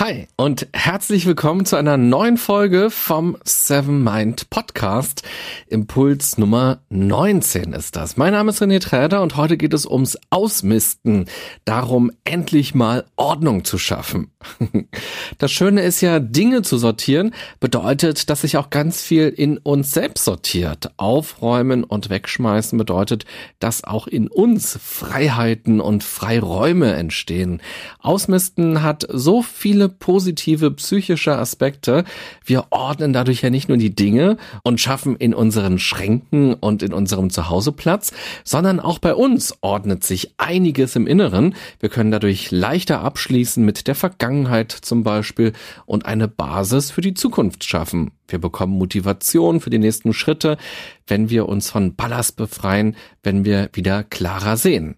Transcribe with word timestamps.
Hi 0.00 0.28
und 0.36 0.68
herzlich 0.72 1.26
willkommen 1.26 1.64
zu 1.66 1.74
einer 1.74 1.96
neuen 1.96 2.36
Folge 2.36 2.88
vom 2.88 3.36
Seven 3.42 4.04
Mind 4.04 4.48
Podcast. 4.48 5.24
Impuls 5.66 6.38
Nummer 6.38 6.78
19 6.88 7.72
ist 7.72 7.96
das. 7.96 8.16
Mein 8.16 8.32
Name 8.32 8.50
ist 8.50 8.62
René 8.62 8.78
Träder 8.78 9.22
und 9.22 9.36
heute 9.36 9.56
geht 9.56 9.74
es 9.74 9.86
ums 9.86 10.16
Ausmisten. 10.30 11.24
Darum, 11.64 12.12
endlich 12.22 12.76
mal 12.76 13.06
Ordnung 13.16 13.64
zu 13.64 13.76
schaffen. 13.76 14.30
Das 15.38 15.52
Schöne 15.52 15.82
ist 15.82 16.00
ja, 16.00 16.20
Dinge 16.20 16.62
zu 16.62 16.78
sortieren 16.78 17.32
bedeutet, 17.60 18.30
dass 18.30 18.40
sich 18.40 18.56
auch 18.56 18.70
ganz 18.70 19.02
viel 19.02 19.28
in 19.28 19.58
uns 19.58 19.92
selbst 19.92 20.24
sortiert. 20.24 20.90
Aufräumen 20.96 21.84
und 21.84 22.10
wegschmeißen 22.10 22.76
bedeutet, 22.76 23.24
dass 23.58 23.84
auch 23.84 24.06
in 24.06 24.28
uns 24.28 24.78
Freiheiten 24.82 25.80
und 25.80 26.02
Freiräume 26.02 26.94
entstehen. 26.94 27.60
Ausmisten 28.00 28.82
hat 28.82 29.06
so 29.10 29.42
viele 29.42 29.87
positive 29.88 30.70
psychische 30.72 31.36
Aspekte. 31.36 32.04
Wir 32.44 32.66
ordnen 32.70 33.12
dadurch 33.12 33.42
ja 33.42 33.50
nicht 33.50 33.68
nur 33.68 33.78
die 33.78 33.94
Dinge 33.94 34.36
und 34.62 34.80
schaffen 34.80 35.16
in 35.16 35.34
unseren 35.34 35.78
Schränken 35.78 36.54
und 36.54 36.82
in 36.82 36.92
unserem 36.92 37.30
Zuhause 37.30 37.72
Platz, 37.72 38.12
sondern 38.44 38.80
auch 38.80 38.98
bei 38.98 39.14
uns 39.14 39.54
ordnet 39.60 40.04
sich 40.04 40.34
einiges 40.38 40.96
im 40.96 41.06
Inneren. 41.06 41.54
Wir 41.80 41.88
können 41.88 42.10
dadurch 42.10 42.50
leichter 42.50 43.00
abschließen 43.00 43.64
mit 43.64 43.86
der 43.86 43.94
Vergangenheit 43.94 44.72
zum 44.72 45.02
Beispiel 45.02 45.52
und 45.86 46.06
eine 46.06 46.28
Basis 46.28 46.90
für 46.90 47.00
die 47.00 47.14
Zukunft 47.14 47.64
schaffen. 47.64 48.12
Wir 48.28 48.38
bekommen 48.38 48.76
Motivation 48.76 49.60
für 49.60 49.70
die 49.70 49.78
nächsten 49.78 50.12
Schritte, 50.12 50.58
wenn 51.06 51.30
wir 51.30 51.48
uns 51.48 51.70
von 51.70 51.94
Ballast 51.94 52.36
befreien, 52.36 52.96
wenn 53.22 53.44
wir 53.44 53.70
wieder 53.72 54.04
klarer 54.04 54.56
sehen. 54.56 54.96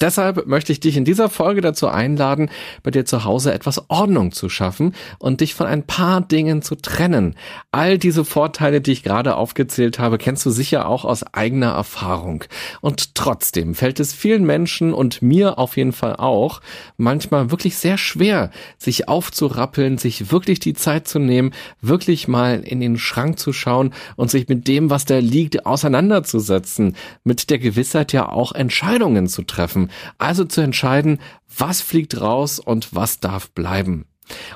Deshalb 0.00 0.46
möchte 0.46 0.72
ich 0.72 0.80
dich 0.80 0.96
in 0.96 1.04
dieser 1.04 1.30
Folge 1.30 1.62
dazu 1.62 1.88
einladen, 1.88 2.50
bei 2.82 2.90
dir 2.90 3.06
zu 3.06 3.24
Hause 3.24 3.52
etwas 3.52 3.88
Ordnung 3.88 4.32
zu 4.32 4.48
schaffen 4.48 4.94
und 5.18 5.40
dich 5.40 5.54
von 5.54 5.66
ein 5.66 5.86
paar 5.86 6.20
Dingen 6.20 6.60
zu 6.60 6.74
trennen. 6.74 7.34
All 7.72 7.96
diese 7.96 8.24
Vorteile, 8.24 8.80
die 8.80 8.92
ich 8.92 9.02
gerade 9.02 9.36
aufgezählt 9.36 9.98
habe, 9.98 10.18
kennst 10.18 10.44
du 10.44 10.50
sicher 10.50 10.88
auch 10.88 11.04
aus 11.04 11.22
eigener 11.32 11.72
Erfahrung. 11.72 12.44
Und 12.80 13.14
trotzdem 13.14 13.74
fällt 13.74 13.98
es 14.00 14.12
vielen 14.12 14.44
Menschen 14.44 14.92
und 14.92 15.22
mir 15.22 15.58
auf 15.58 15.76
jeden 15.76 15.92
Fall 15.92 16.16
auch 16.16 16.60
manchmal 16.98 17.50
wirklich 17.50 17.78
sehr 17.78 17.96
schwer, 17.96 18.50
sich 18.78 19.08
aufzurappeln, 19.08 19.96
sich 19.96 20.30
wirklich 20.30 20.60
die 20.60 20.74
Zeit 20.74 21.08
zu 21.08 21.18
nehmen, 21.18 21.52
wirklich 21.80 22.28
mal 22.28 22.60
in 22.60 22.80
den 22.80 22.98
Schrank 22.98 23.38
zu 23.38 23.52
schauen 23.52 23.94
und 24.16 24.30
sich 24.30 24.48
mit 24.48 24.68
dem, 24.68 24.90
was 24.90 25.06
da 25.06 25.18
liegt, 25.18 25.64
auseinanderzusetzen, 25.64 26.96
mit 27.24 27.48
der 27.48 27.58
Gewissheit 27.58 28.12
ja 28.12 28.28
auch 28.28 28.52
Entscheidungen 28.52 29.28
zu 29.28 29.42
treffen 29.42 29.85
also 30.18 30.44
zu 30.44 30.60
entscheiden, 30.60 31.20
was 31.56 31.80
fliegt 31.80 32.20
raus 32.20 32.58
und 32.58 32.94
was 32.94 33.20
darf 33.20 33.50
bleiben. 33.50 34.06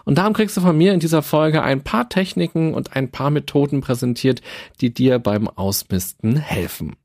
Und 0.05 0.19
darum 0.19 0.33
kriegst 0.33 0.57
du 0.57 0.61
von 0.61 0.77
mir 0.77 0.93
in 0.93 1.01
dieser 1.01 1.23
Folge 1.23 1.63
ein 1.63 1.83
paar 1.83 2.09
Techniken 2.09 2.75
und 2.75 2.97
ein 2.97 3.11
paar 3.11 3.31
Methoden 3.31 3.81
präsentiert, 3.81 4.43
die 4.81 4.93
dir 4.93 5.19
beim 5.19 5.49
Ausmisten 5.49 6.37
helfen. 6.37 6.97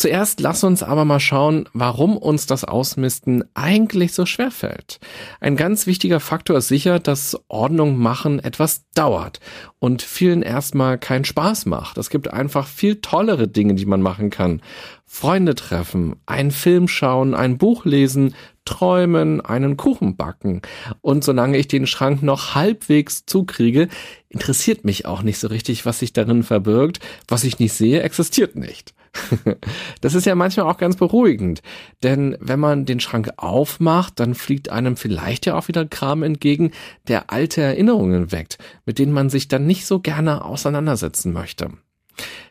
Zuerst 0.00 0.40
lass 0.40 0.64
uns 0.64 0.82
aber 0.82 1.04
mal 1.04 1.20
schauen, 1.20 1.68
warum 1.74 2.16
uns 2.16 2.46
das 2.46 2.64
Ausmisten 2.64 3.44
eigentlich 3.52 4.14
so 4.14 4.24
schwer 4.24 4.50
fällt. 4.50 4.98
Ein 5.40 5.56
ganz 5.56 5.86
wichtiger 5.86 6.20
Faktor 6.20 6.56
ist 6.56 6.68
sicher, 6.68 6.98
dass 6.98 7.38
Ordnung 7.48 7.98
machen 7.98 8.38
etwas 8.38 8.86
dauert 8.94 9.40
und 9.78 10.00
vielen 10.00 10.40
erstmal 10.40 10.96
keinen 10.96 11.26
Spaß 11.26 11.66
macht. 11.66 11.98
Es 11.98 12.08
gibt 12.08 12.32
einfach 12.32 12.66
viel 12.66 13.02
tollere 13.02 13.46
Dinge, 13.46 13.74
die 13.74 13.84
man 13.84 14.00
machen 14.00 14.30
kann. 14.30 14.62
Freunde 15.04 15.54
treffen, 15.54 16.16
einen 16.24 16.50
Film 16.50 16.88
schauen, 16.88 17.34
ein 17.34 17.58
Buch 17.58 17.84
lesen, 17.84 18.34
träumen, 18.64 19.42
einen 19.42 19.76
Kuchen 19.76 20.16
backen. 20.16 20.62
Und 21.02 21.24
solange 21.24 21.58
ich 21.58 21.68
den 21.68 21.86
Schrank 21.86 22.22
noch 22.22 22.54
halbwegs 22.54 23.26
zukriege, 23.26 23.88
interessiert 24.30 24.82
mich 24.86 25.04
auch 25.04 25.20
nicht 25.22 25.38
so 25.38 25.48
richtig, 25.48 25.84
was 25.84 25.98
sich 25.98 26.14
darin 26.14 26.42
verbirgt. 26.42 27.00
Was 27.28 27.44
ich 27.44 27.58
nicht 27.58 27.74
sehe, 27.74 28.00
existiert 28.00 28.56
nicht. 28.56 28.94
Das 30.00 30.14
ist 30.14 30.24
ja 30.24 30.34
manchmal 30.34 30.66
auch 30.66 30.78
ganz 30.78 30.96
beruhigend, 30.96 31.62
denn 32.02 32.36
wenn 32.40 32.58
man 32.58 32.86
den 32.86 33.00
Schrank 33.00 33.30
aufmacht, 33.36 34.18
dann 34.18 34.34
fliegt 34.34 34.70
einem 34.70 34.96
vielleicht 34.96 35.46
ja 35.46 35.56
auch 35.56 35.68
wieder 35.68 35.84
Kram 35.84 36.22
entgegen, 36.22 36.72
der 37.08 37.30
alte 37.30 37.60
Erinnerungen 37.60 38.32
weckt, 38.32 38.58
mit 38.86 38.98
denen 38.98 39.12
man 39.12 39.28
sich 39.28 39.48
dann 39.48 39.66
nicht 39.66 39.86
so 39.86 40.00
gerne 40.00 40.44
auseinandersetzen 40.44 41.32
möchte. 41.32 41.70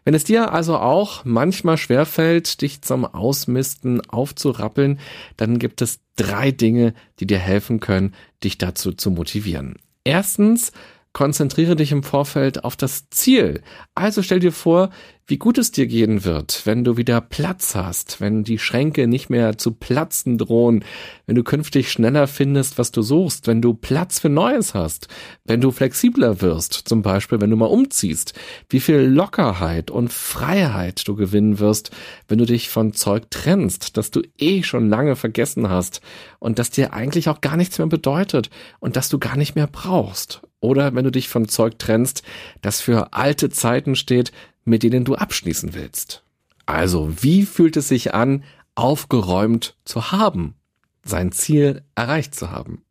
Wenn 0.03 0.13
es 0.13 0.23
dir 0.23 0.53
also 0.53 0.77
auch 0.77 1.25
manchmal 1.25 1.77
schwerfällt, 1.77 2.61
dich 2.61 2.81
zum 2.81 3.05
Ausmisten 3.05 4.01
aufzurappeln, 4.09 4.99
dann 5.37 5.59
gibt 5.59 5.81
es 5.81 5.99
drei 6.15 6.51
Dinge, 6.51 6.93
die 7.19 7.27
dir 7.27 7.39
helfen 7.39 7.79
können, 7.79 8.13
dich 8.43 8.57
dazu 8.57 8.93
zu 8.93 9.11
motivieren. 9.11 9.75
Erstens, 10.03 10.71
konzentriere 11.13 11.75
dich 11.75 11.91
im 11.91 12.03
Vorfeld 12.03 12.63
auf 12.63 12.75
das 12.75 13.09
Ziel. 13.09 13.61
Also 13.95 14.21
stell 14.21 14.39
dir 14.39 14.51
vor, 14.51 14.89
wie 15.29 15.37
gut 15.37 15.59
es 15.59 15.71
dir 15.71 15.85
gehen 15.85 16.23
wird, 16.23 16.65
wenn 16.65 16.83
du 16.83 16.97
wieder 16.97 17.21
Platz 17.21 17.75
hast, 17.75 18.19
wenn 18.19 18.43
die 18.43 18.57
Schränke 18.57 19.07
nicht 19.07 19.29
mehr 19.29 19.59
zu 19.59 19.73
platzen 19.73 20.39
drohen, 20.39 20.83
wenn 21.27 21.35
du 21.35 21.43
künftig 21.43 21.91
schneller 21.91 22.27
findest, 22.27 22.79
was 22.79 22.91
du 22.91 23.03
suchst, 23.03 23.45
wenn 23.45 23.61
du 23.61 23.75
Platz 23.75 24.17
für 24.19 24.29
Neues 24.29 24.73
hast, 24.73 25.07
wenn 25.45 25.61
du 25.61 25.69
flexibler 25.69 26.41
wirst, 26.41 26.73
zum 26.73 27.03
Beispiel 27.03 27.39
wenn 27.41 27.51
du 27.51 27.57
mal 27.57 27.67
umziehst, 27.67 28.33
wie 28.69 28.79
viel 28.79 29.01
Lockerheit 29.01 29.91
und 29.91 30.11
Freiheit 30.11 31.07
du 31.07 31.15
gewinnen 31.15 31.59
wirst, 31.59 31.91
wenn 32.27 32.39
du 32.39 32.45
dich 32.45 32.69
von 32.69 32.93
Zeug 32.93 33.29
trennst, 33.29 33.97
das 33.97 34.09
du 34.09 34.21
eh 34.39 34.63
schon 34.63 34.89
lange 34.89 35.15
vergessen 35.15 35.69
hast 35.69 36.01
und 36.39 36.57
das 36.57 36.71
dir 36.71 36.93
eigentlich 36.93 37.29
auch 37.29 37.41
gar 37.41 37.55
nichts 37.55 37.77
mehr 37.77 37.87
bedeutet 37.87 38.49
und 38.79 38.95
das 38.95 39.09
du 39.09 39.19
gar 39.19 39.37
nicht 39.37 39.55
mehr 39.55 39.67
brauchst. 39.67 40.41
Oder 40.61 40.93
wenn 40.93 41.05
du 41.05 41.11
dich 41.11 41.29
von 41.29 41.47
Zeug 41.47 41.79
trennst, 41.79 42.23
das 42.61 42.81
für 42.81 43.13
alte 43.13 43.49
Zeiten 43.49 43.95
steht, 43.95 44.31
mit 44.65 44.83
denen 44.83 45.05
du 45.05 45.15
abschließen 45.15 45.73
willst. 45.73 46.23
Also, 46.65 47.11
wie 47.21 47.43
fühlt 47.45 47.77
es 47.77 47.87
sich 47.87 48.13
an, 48.13 48.43
aufgeräumt 48.75 49.75
zu 49.85 50.11
haben, 50.11 50.55
sein 51.03 51.31
Ziel 51.31 51.83
erreicht 51.95 52.35
zu 52.35 52.51
haben? 52.51 52.83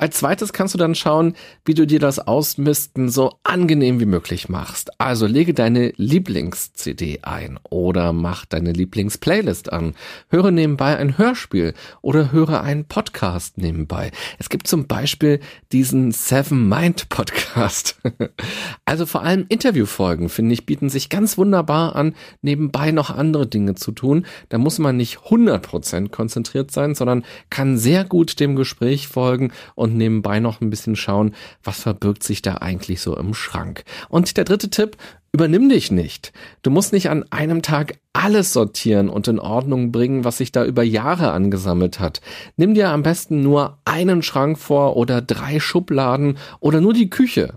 Als 0.00 0.16
zweites 0.16 0.54
kannst 0.54 0.72
du 0.72 0.78
dann 0.78 0.94
schauen, 0.94 1.34
wie 1.66 1.74
du 1.74 1.86
dir 1.86 2.00
das 2.00 2.26
Ausmisten 2.26 3.10
so 3.10 3.34
angenehm 3.44 4.00
wie 4.00 4.06
möglich 4.06 4.48
machst. 4.48 4.98
Also 4.98 5.26
lege 5.26 5.52
deine 5.52 5.92
Lieblings-CD 5.96 7.18
ein 7.20 7.60
oder 7.68 8.14
mach 8.14 8.46
deine 8.46 8.72
Lieblings-Playlist 8.72 9.70
an. 9.70 9.94
Höre 10.30 10.52
nebenbei 10.52 10.96
ein 10.96 11.18
Hörspiel 11.18 11.74
oder 12.00 12.32
höre 12.32 12.62
einen 12.62 12.86
Podcast 12.86 13.58
nebenbei. 13.58 14.10
Es 14.38 14.48
gibt 14.48 14.68
zum 14.68 14.86
Beispiel 14.86 15.38
diesen 15.70 16.12
Seven 16.12 16.66
Mind 16.66 17.10
Podcast. 17.10 18.00
also 18.86 19.04
vor 19.04 19.22
allem 19.22 19.44
Interviewfolgen, 19.50 20.30
finde 20.30 20.54
ich, 20.54 20.64
bieten 20.64 20.88
sich 20.88 21.10
ganz 21.10 21.36
wunderbar 21.36 21.94
an, 21.94 22.14
nebenbei 22.40 22.90
noch 22.90 23.10
andere 23.10 23.46
Dinge 23.46 23.74
zu 23.74 23.92
tun. 23.92 24.24
Da 24.48 24.56
muss 24.56 24.78
man 24.78 24.96
nicht 24.96 25.18
100% 25.18 26.08
konzentriert 26.08 26.70
sein, 26.70 26.94
sondern 26.94 27.22
kann 27.50 27.76
sehr 27.76 28.04
gut 28.04 28.40
dem 28.40 28.56
Gespräch 28.56 29.06
folgen 29.06 29.52
und 29.74 29.89
und 29.90 29.96
nebenbei 29.96 30.40
noch 30.40 30.60
ein 30.60 30.70
bisschen 30.70 30.96
schauen, 30.96 31.34
was 31.64 31.80
verbirgt 31.80 32.22
sich 32.22 32.42
da 32.42 32.56
eigentlich 32.56 33.00
so 33.00 33.16
im 33.16 33.34
Schrank. 33.34 33.84
Und 34.08 34.36
der 34.36 34.44
dritte 34.44 34.70
Tipp, 34.70 34.96
übernimm 35.32 35.68
dich 35.68 35.90
nicht. 35.90 36.32
Du 36.62 36.70
musst 36.70 36.92
nicht 36.92 37.10
an 37.10 37.24
einem 37.30 37.62
Tag 37.62 37.98
alles 38.12 38.52
sortieren 38.52 39.08
und 39.08 39.28
in 39.28 39.38
Ordnung 39.38 39.92
bringen, 39.92 40.24
was 40.24 40.38
sich 40.38 40.52
da 40.52 40.64
über 40.64 40.82
Jahre 40.82 41.32
angesammelt 41.32 42.00
hat. 42.00 42.20
Nimm 42.56 42.74
dir 42.74 42.90
am 42.90 43.02
besten 43.02 43.42
nur 43.42 43.78
einen 43.84 44.22
Schrank 44.22 44.58
vor 44.58 44.96
oder 44.96 45.20
drei 45.22 45.60
Schubladen 45.60 46.38
oder 46.60 46.80
nur 46.80 46.92
die 46.92 47.10
Küche. 47.10 47.54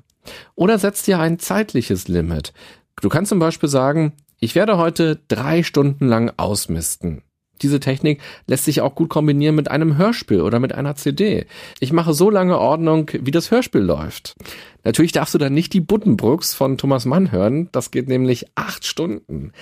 Oder 0.56 0.80
setz 0.80 1.04
dir 1.04 1.20
ein 1.20 1.40
zeitliches 1.40 2.08
Limit. 2.08 2.54
Du 3.02 3.10
kannst 3.10 3.30
zum 3.30 3.40
Beispiel 3.40 3.70
sagen, 3.70 4.14
ich 4.40 4.56
werde 4.56 4.78
heute 4.78 5.20
drei 5.28 5.64
Stunden 5.64 6.08
lang 6.08 6.32
ausmisten. 6.38 7.24
Diese 7.64 7.80
Technik 7.80 8.22
lässt 8.46 8.66
sich 8.66 8.82
auch 8.82 8.94
gut 8.94 9.10
kombinieren 9.10 9.56
mit 9.56 9.72
einem 9.72 9.98
Hörspiel 9.98 10.42
oder 10.42 10.60
mit 10.60 10.76
einer 10.76 10.96
CD. 10.96 11.48
Ich 11.80 11.94
mache 11.94 12.14
so 12.14 12.30
lange 12.30 12.60
Ordnung, 12.60 13.10
wie 13.14 13.32
das 13.32 13.50
Hörspiel 13.52 13.82
läuft. 13.82 14.36
Natürlich 14.84 15.14
darfst 15.14 15.34
du 15.34 15.38
dann 15.38 15.54
nicht 15.54 15.74
die 15.74 15.80
Buddenbrooks 15.80 16.54
von 16.54 16.78
Thomas 16.78 17.06
Mann 17.06 17.32
hören. 17.32 17.70
Das 17.72 17.90
geht 17.90 18.10
nämlich 18.10 18.46
acht 18.56 18.86
Stunden. 18.86 19.54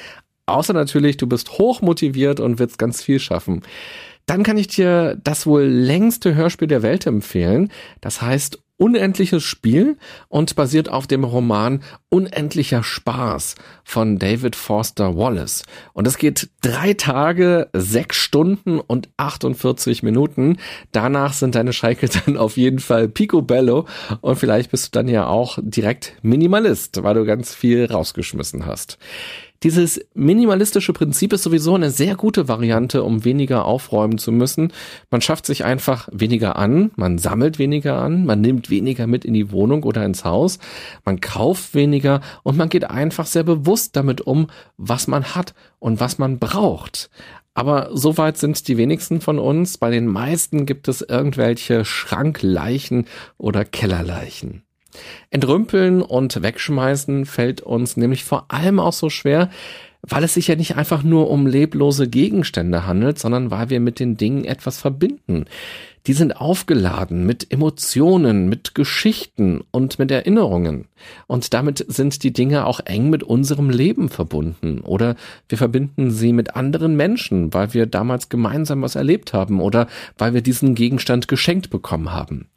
Außer 0.48 0.74
natürlich, 0.74 1.18
du 1.18 1.28
bist 1.28 1.60
hoch 1.60 1.82
motiviert 1.82 2.40
und 2.40 2.60
willst 2.60 2.78
ganz 2.78 3.02
viel 3.04 3.20
schaffen. 3.20 3.62
Dann 4.26 4.44
kann 4.44 4.58
ich 4.58 4.68
dir 4.68 5.18
das 5.24 5.46
wohl 5.46 5.64
längste 5.64 6.36
Hörspiel 6.36 6.68
der 6.68 6.82
Welt 6.82 7.06
empfehlen. 7.06 7.72
Das 8.02 8.22
heißt 8.22 8.60
unendliches 8.82 9.44
Spiel 9.44 9.96
und 10.28 10.56
basiert 10.56 10.90
auf 10.90 11.06
dem 11.06 11.24
Roman 11.24 11.84
Unendlicher 12.10 12.82
Spaß 12.82 13.54
von 13.84 14.18
David 14.18 14.56
Forster 14.56 15.16
Wallace. 15.16 15.64
Und 15.94 16.08
es 16.08 16.18
geht 16.18 16.50
drei 16.62 16.96
Tage, 16.96 17.70
sechs 17.74 18.18
Stunden 18.18 18.80
und 18.80 19.10
48 19.18 20.02
Minuten. 20.02 20.58
Danach 20.92 21.34
sind 21.34 21.54
deine 21.54 21.74
Schalke 21.74 22.10
dann 22.26 22.38
auf 22.38 22.58
jeden 22.58 22.80
Fall 22.80 23.08
picobello 23.08 23.86
und 24.22 24.38
vielleicht 24.38 24.72
bist 24.72 24.88
du 24.88 25.00
dann 25.00 25.08
ja 25.08 25.28
auch 25.28 25.60
direkt 25.62 26.16
Minimalist, 26.24 27.04
weil 27.04 27.14
du 27.14 27.24
ganz 27.24 27.54
viel 27.54 27.86
rausgeschmissen 27.86 28.66
hast. 28.66 28.98
Dieses 29.64 30.04
minimalistische 30.16 30.92
Prinzip 30.92 31.34
ist 31.34 31.44
sowieso 31.44 31.76
eine 31.76 31.92
sehr 31.92 32.16
gute 32.16 32.48
Variante, 32.48 33.04
um 33.04 33.24
weniger 33.24 33.66
aufräumen 33.66 34.18
zu 34.18 34.32
müssen. 34.32 34.74
Man 35.12 35.22
schafft 35.22 35.46
sich 35.46 35.64
einfach 35.64 36.10
weniger 36.12 36.56
an, 36.56 36.90
man 36.96 37.20
sammelt 37.20 37.60
weniger 37.60 38.02
an, 38.02 38.26
man 38.26 38.42
nimmt 38.42 38.72
weniger 38.72 39.06
mit 39.06 39.24
in 39.24 39.36
die 39.36 39.52
Wohnung 39.52 39.84
oder 39.84 40.04
ins 40.04 40.26
Haus, 40.26 40.58
man 41.06 41.22
kauft 41.22 41.76
weniger 41.76 42.22
und 42.42 42.58
man 42.58 42.70
geht 42.70 42.90
einfach 42.90 43.28
sehr 43.28 43.44
bewusst 43.44 43.96
damit 43.96 44.22
um, 44.22 44.48
was 44.78 45.06
man 45.08 45.36
hat 45.36 45.54
und 45.78 46.00
was 46.00 46.18
man 46.18 46.40
braucht. 46.40 47.12
Aber 47.54 47.90
soweit 47.94 48.38
sind 48.38 48.68
die 48.68 48.78
wenigsten 48.78 49.22
von 49.22 49.38
uns. 49.38 49.78
Bei 49.78 49.92
den 49.92 50.08
meisten 50.08 50.66
gibt 50.66 50.88
es 50.88 51.02
irgendwelche 51.02 51.86
Schrankleichen 51.86 53.06
oder 53.38 53.64
Kellerleichen. 53.66 54.64
Entrümpeln 55.30 56.02
und 56.02 56.42
wegschmeißen 56.42 57.26
fällt 57.26 57.62
uns 57.62 57.98
nämlich 57.98 58.24
vor 58.24 58.46
allem 58.50 58.80
auch 58.80 58.94
so 58.94 59.10
schwer, 59.10 59.50
weil 60.02 60.24
es 60.24 60.34
sich 60.34 60.48
ja 60.48 60.56
nicht 60.56 60.78
einfach 60.78 61.04
nur 61.04 61.30
um 61.30 61.46
leblose 61.46 62.08
Gegenstände 62.08 62.86
handelt, 62.88 63.20
sondern 63.20 63.52
weil 63.52 63.70
wir 63.70 63.80
mit 63.80 64.00
den 64.00 64.18
Dingen 64.18 64.46
etwas 64.46 64.80
verbinden. 64.80 65.46
Die 66.08 66.14
sind 66.14 66.38
aufgeladen 66.38 67.26
mit 67.26 67.52
Emotionen, 67.52 68.50
mit 68.50 68.74
Geschichten 68.74 69.62
und 69.72 70.00
mit 70.00 70.10
Erinnerungen. 70.10 70.88
Und 71.28 71.54
damit 71.54 71.86
sind 71.88 72.24
die 72.24 72.34
Dinge 72.34 72.66
auch 72.66 72.80
eng 72.86 73.10
mit 73.10 73.24
unserem 73.24 73.70
Leben 73.70 74.10
verbunden. 74.10 74.82
Oder 74.82 75.16
wir 75.48 75.58
verbinden 75.58 76.10
sie 76.10 76.34
mit 76.34 76.56
anderen 76.56 76.96
Menschen, 76.96 77.54
weil 77.54 77.74
wir 77.74 77.86
damals 77.86 78.30
gemeinsam 78.30 78.82
was 78.82 78.96
erlebt 78.96 79.34
haben 79.34 79.62
oder 79.62 79.88
weil 80.18 80.34
wir 80.34 80.42
diesen 80.42 80.74
Gegenstand 80.74 81.28
geschenkt 81.28 81.70
bekommen 81.70 82.12
haben. 82.12 82.50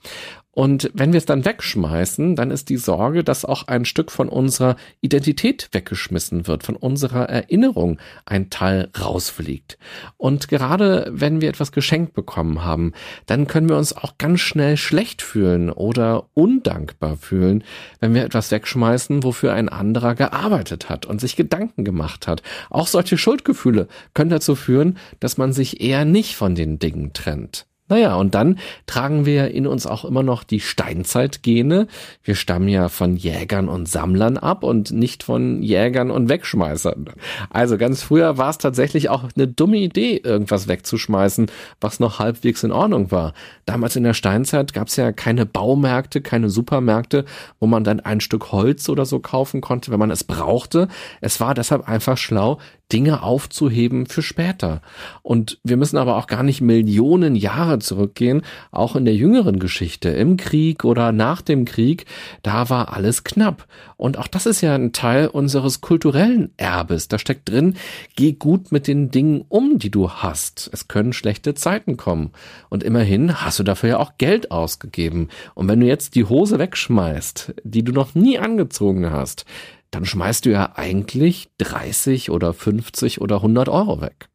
Und 0.55 0.89
wenn 0.95 1.13
wir 1.13 1.19
es 1.19 1.27
dann 1.27 1.45
wegschmeißen, 1.45 2.37
dann 2.37 2.53
ist 2.53 2.69
die 2.69 2.77
Sorge, 2.77 3.25
dass 3.25 3.45
auch 3.45 3.67
ein 3.67 3.85
Stück 3.85 4.13
von 4.13 4.29
unserer 4.29 4.77
Identität 5.01 5.69
weggeschmissen 5.73 6.47
wird, 6.47 6.63
von 6.63 6.77
unserer 6.77 7.29
Erinnerung 7.29 7.99
ein 8.25 8.51
Teil 8.51 8.89
rausfliegt. 8.99 9.79
Und 10.17 10.47
gerade 10.47 11.11
wenn 11.13 11.41
wir 11.41 11.49
etwas 11.49 11.73
geschenkt 11.73 12.13
bekommen 12.13 12.65
haben, 12.65 12.93
dann 13.35 13.49
können 13.49 13.69
wir 13.69 13.77
uns 13.77 13.93
auch 13.97 14.17
ganz 14.17 14.39
schnell 14.39 14.77
schlecht 14.77 15.21
fühlen 15.21 15.69
oder 15.69 16.27
undankbar 16.35 17.17
fühlen, 17.17 17.65
wenn 17.99 18.15
wir 18.15 18.23
etwas 18.25 18.53
wegschmeißen, 18.53 19.25
wofür 19.25 19.53
ein 19.53 19.69
anderer 19.69 20.15
gearbeitet 20.15 20.89
hat 20.89 21.05
und 21.05 21.21
sich 21.21 21.35
Gedanken 21.35 21.83
gemacht 21.83 22.29
hat. 22.29 22.45
Auch 22.71 22.87
solche 22.87 23.19
Schuldgefühle 23.19 23.89
können 24.15 24.31
dazu 24.31 24.55
führen, 24.55 24.99
dass 25.19 25.37
man 25.37 25.53
sich 25.53 25.81
eher 25.81 26.05
nicht 26.05 26.37
von 26.37 26.55
den 26.55 26.79
Dingen 26.79 27.13
trennt. 27.13 27.67
Naja, 27.87 28.17
und 28.17 28.35
dann 28.35 28.59
tragen 28.87 29.27
wir 29.27 29.51
in 29.51 29.67
uns 29.67 29.87
auch 29.87 30.07
immer 30.07 30.23
noch 30.23 30.43
die 30.43 30.61
Steinzeitgene. 30.61 31.87
Wir 32.23 32.35
stammen 32.35 32.69
ja 32.69 32.89
von 32.89 33.15
Jägern 33.15 33.69
und 33.69 33.87
Sammlern 33.91 34.39
ab 34.39 34.65
und 34.65 34.91
nicht 34.91 35.23
von 35.23 35.63
Jägern 35.63 36.11
und 36.11 36.31
Wegschmeißern. 36.31 37.11
Also 37.51 37.77
ganz 37.77 38.03
früher 38.03 38.39
war 38.39 38.49
es 38.49 38.57
tatsächlich 38.57 39.11
auch 39.11 39.25
eine 39.37 39.49
dumme 39.49 39.77
Idee, 39.77 40.17
irgendwas 40.17 40.67
wegzuschmeißen, 40.67 41.51
was 41.79 42.01
noch 42.01 42.19
halbwegs 42.19 42.63
in 42.63 42.73
Ordnung 42.73 43.11
war. 43.11 43.35
Damals 43.67 43.97
in 43.97 44.05
der 44.05 44.15
Steinzeit 44.15 44.73
gab 44.73 44.89
es 44.89 44.97
ja 44.97 45.13
keine 45.13 45.45
Baumärkte, 45.45 46.23
keine 46.23 46.49
Supermärkte, 46.49 47.27
wo 47.61 47.67
man 47.67 47.85
dann 47.85 48.01
ein 48.01 48.21
Stück 48.21 48.51
Holz 48.51 48.89
oder 48.89 49.05
so 49.05 49.19
kaufen 49.19 49.61
konnte, 49.61 49.91
wenn 49.91 49.99
man 49.99 50.11
es 50.11 50.25
brauchte. 50.25 50.89
Es 51.21 51.39
war 51.39 51.53
deshalb 51.53 51.87
einfach 51.87 52.17
schlau, 52.17 52.59
Dinge 52.93 53.23
aufzuheben 53.23 54.07
für 54.07 54.23
später. 54.23 54.83
Und 55.23 55.59
wir 55.65 55.77
müssen 55.77 55.97
aber 55.97 56.17
auch 56.17 56.27
gar 56.27 56.43
nicht 56.43 56.61
Millionen 56.61 57.35
Jahre 57.35 57.79
zurückgehen, 57.79 58.43
auch 58.71 58.95
in 58.95 59.05
der 59.05 59.15
jüngeren 59.15 59.59
Geschichte, 59.59 60.11
im 60.11 60.37
Krieg 60.37 60.85
oder 60.85 61.11
nach 61.11 61.41
dem 61.41 61.65
Krieg, 61.65 62.07
da 62.43 62.69
war 62.69 62.93
alles 62.95 63.25
knapp. 63.25 63.67
Und 63.97 64.19
auch 64.19 64.27
das 64.27 64.47
ist 64.47 64.61
ja 64.61 64.75
ein 64.75 64.93
Teil 64.93 65.29
unseres 65.29 65.81
kulturellen 65.81 66.53
Erbes. 66.57 67.09
Da 67.09 67.19
steckt 67.19 67.49
drin, 67.49 67.75
geh 68.17 68.33
gut 68.33 68.71
mit 68.71 68.87
den 68.87 69.11
Dingen 69.11 69.45
um, 69.49 69.79
die 69.79 69.91
du 69.91 70.11
hast. 70.11 70.69
Es 70.73 70.89
können 70.89 71.13
schlechte 71.13 71.55
Zeiten 71.55 71.97
kommen. 71.97 72.31
Und 72.69 72.83
immerhin 72.83 73.41
hast 73.41 73.59
du 73.59 73.63
dafür 73.63 73.89
ja 73.89 73.99
auch 73.99 74.19
Geld 74.19 74.51
ausgegeben. 74.51 75.29
Und 75.55 75.69
wenn 75.69 75.81
du 75.81 75.87
jetzt 75.87 76.15
die 76.15 76.25
Hose 76.25 76.59
wegschmeißt, 76.59 77.55
die 77.65 77.83
du 77.83 77.93
noch 77.93 78.15
nie 78.15 78.39
angezogen 78.39 79.11
hast, 79.11 79.47
dann 79.95 80.05
schmeißt 80.05 80.47
du 80.47 80.51
ja 80.51 80.73
eigentlich 80.75 81.49
30 81.59 82.31
oder 82.31 82.53
50 82.53 83.21
oder 83.21 83.37
100 83.37 83.69
Euro 83.69 84.01
weg. 84.01 84.29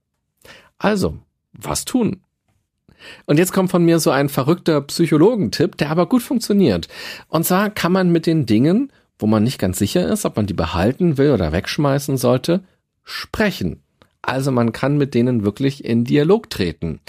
Also, 0.77 1.17
was 1.51 1.85
tun? 1.85 2.21
Und 3.25 3.37
jetzt 3.37 3.53
kommt 3.53 3.71
von 3.71 3.83
mir 3.83 3.99
so 3.99 4.11
ein 4.11 4.29
verrückter 4.29 4.81
Psychologentipp, 4.81 5.77
der 5.77 5.89
aber 5.89 6.07
gut 6.07 6.21
funktioniert. 6.21 6.87
Und 7.27 7.45
zwar 7.45 7.69
kann 7.69 7.91
man 7.91 8.11
mit 8.11 8.25
den 8.25 8.45
Dingen, 8.45 8.91
wo 9.17 9.27
man 9.27 9.43
nicht 9.43 9.59
ganz 9.59 9.79
sicher 9.79 10.07
ist, 10.07 10.25
ob 10.25 10.35
man 10.37 10.47
die 10.47 10.53
behalten 10.53 11.17
will 11.17 11.31
oder 11.31 11.51
wegschmeißen 11.51 12.17
sollte, 12.17 12.63
sprechen. 13.03 13.81
Also 14.21 14.51
man 14.51 14.73
kann 14.73 14.97
mit 14.97 15.13
denen 15.13 15.43
wirklich 15.43 15.83
in 15.85 16.03
Dialog 16.03 16.49
treten. 16.49 16.99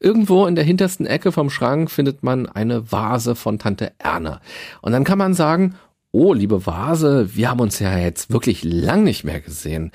Irgendwo 0.00 0.46
in 0.46 0.54
der 0.54 0.64
hintersten 0.64 1.06
Ecke 1.06 1.32
vom 1.32 1.50
Schrank 1.50 1.90
findet 1.90 2.22
man 2.22 2.46
eine 2.46 2.92
Vase 2.92 3.34
von 3.34 3.58
Tante 3.58 3.92
Erna. 3.98 4.40
Und 4.82 4.92
dann 4.92 5.04
kann 5.04 5.18
man 5.18 5.34
sagen, 5.34 5.76
oh, 6.12 6.32
liebe 6.32 6.66
Vase, 6.66 7.34
wir 7.34 7.50
haben 7.50 7.60
uns 7.60 7.78
ja 7.78 7.98
jetzt 7.98 8.30
wirklich 8.30 8.64
lang 8.64 9.04
nicht 9.04 9.24
mehr 9.24 9.40
gesehen. 9.40 9.92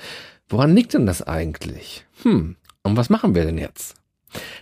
Woran 0.48 0.74
liegt 0.74 0.94
denn 0.94 1.06
das 1.06 1.22
eigentlich? 1.22 2.06
Hm, 2.22 2.56
und 2.82 2.96
was 2.96 3.10
machen 3.10 3.34
wir 3.34 3.44
denn 3.44 3.58
jetzt? 3.58 3.96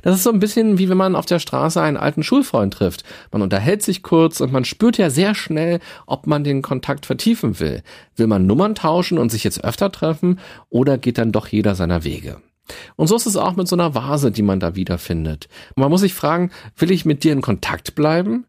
Das 0.02 0.14
ist 0.14 0.22
so 0.22 0.30
ein 0.30 0.38
bisschen 0.38 0.78
wie 0.78 0.88
wenn 0.88 0.96
man 0.96 1.16
auf 1.16 1.26
der 1.26 1.38
Straße 1.38 1.80
einen 1.80 1.96
alten 1.96 2.22
Schulfreund 2.22 2.74
trifft. 2.74 3.04
Man 3.30 3.42
unterhält 3.42 3.82
sich 3.82 4.02
kurz 4.02 4.40
und 4.40 4.52
man 4.52 4.64
spürt 4.64 4.98
ja 4.98 5.10
sehr 5.10 5.34
schnell, 5.34 5.80
ob 6.06 6.26
man 6.26 6.44
den 6.44 6.62
Kontakt 6.62 7.06
vertiefen 7.06 7.58
will. 7.58 7.82
Will 8.16 8.26
man 8.26 8.46
Nummern 8.46 8.74
tauschen 8.74 9.18
und 9.18 9.30
sich 9.30 9.44
jetzt 9.44 9.64
öfter 9.64 9.90
treffen 9.90 10.40
oder 10.68 10.98
geht 10.98 11.18
dann 11.18 11.32
doch 11.32 11.48
jeder 11.48 11.74
seiner 11.74 12.04
Wege? 12.04 12.40
Und 12.96 13.08
so 13.08 13.16
ist 13.16 13.26
es 13.26 13.36
auch 13.36 13.56
mit 13.56 13.66
so 13.66 13.76
einer 13.76 13.94
Vase, 13.94 14.30
die 14.30 14.42
man 14.42 14.60
da 14.60 14.76
wiederfindet. 14.76 15.48
man 15.76 15.90
muss 15.90 16.02
sich 16.02 16.14
fragen, 16.14 16.50
will 16.76 16.90
ich 16.90 17.04
mit 17.04 17.24
dir 17.24 17.32
in 17.32 17.42
Kontakt 17.42 17.94
bleiben? 17.94 18.46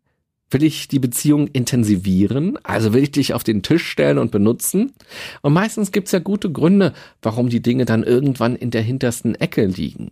Will 0.53 0.63
ich 0.63 0.87
die 0.87 0.99
Beziehung 0.99 1.47
intensivieren? 1.47 2.59
Also 2.61 2.93
will 2.93 3.03
ich 3.03 3.11
dich 3.11 3.33
auf 3.33 3.43
den 3.43 3.63
Tisch 3.63 3.87
stellen 3.87 4.19
und 4.19 4.29
benutzen? 4.29 4.93
Und 5.41 5.53
meistens 5.53 5.91
gibt's 5.91 6.11
ja 6.11 6.19
gute 6.19 6.51
Gründe, 6.51 6.93
warum 7.23 7.49
die 7.49 7.61
Dinge 7.61 7.85
dann 7.85 8.03
irgendwann 8.03 8.55
in 8.55 8.69
der 8.69 8.83
hintersten 8.83 9.33
Ecke 9.33 9.65
liegen. 9.65 10.11